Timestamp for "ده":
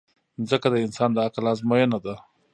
2.05-2.15